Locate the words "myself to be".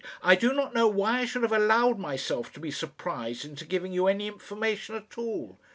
1.99-2.71